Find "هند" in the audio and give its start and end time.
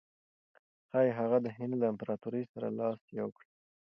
1.57-1.73